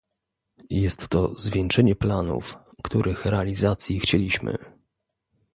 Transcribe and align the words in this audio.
Jest 0.69 1.09
to 1.09 1.35
zwieńczenie 1.35 1.95
planów, 1.95 2.57
których 2.83 3.25
realizacji 3.25 3.99
chcieliśmy 3.99 4.57